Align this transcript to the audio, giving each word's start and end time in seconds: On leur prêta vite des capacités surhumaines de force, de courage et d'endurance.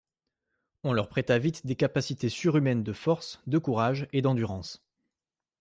On 0.83 0.93
leur 0.93 1.09
prêta 1.09 1.37
vite 1.37 1.67
des 1.67 1.75
capacités 1.75 2.29
surhumaines 2.29 2.81
de 2.81 2.91
force, 2.91 3.39
de 3.45 3.59
courage 3.59 4.07
et 4.13 4.23
d'endurance. 4.23 4.83